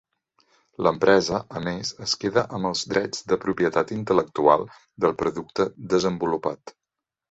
[0.87, 4.69] L'empresa, a més, es queda amb els drets de propietat intel·lectual
[5.07, 6.81] del producte desenvolupat.